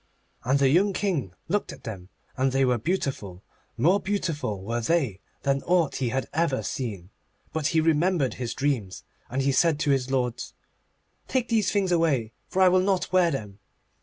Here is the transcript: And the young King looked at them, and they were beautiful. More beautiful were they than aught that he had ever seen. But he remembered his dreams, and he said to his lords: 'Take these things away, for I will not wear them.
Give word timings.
And 0.43 0.57
the 0.57 0.67
young 0.69 0.93
King 0.93 1.35
looked 1.47 1.71
at 1.71 1.83
them, 1.83 2.09
and 2.35 2.51
they 2.51 2.65
were 2.65 2.79
beautiful. 2.79 3.43
More 3.77 3.99
beautiful 3.99 4.63
were 4.63 4.81
they 4.81 5.21
than 5.43 5.61
aught 5.61 5.91
that 5.91 5.97
he 5.99 6.09
had 6.09 6.27
ever 6.33 6.63
seen. 6.63 7.11
But 7.53 7.67
he 7.67 7.81
remembered 7.81 8.33
his 8.41 8.55
dreams, 8.55 9.03
and 9.29 9.43
he 9.43 9.51
said 9.51 9.79
to 9.81 9.91
his 9.91 10.09
lords: 10.09 10.55
'Take 11.27 11.49
these 11.49 11.71
things 11.71 11.91
away, 11.91 12.33
for 12.47 12.63
I 12.63 12.67
will 12.69 12.81
not 12.81 13.13
wear 13.13 13.29
them. 13.29 13.59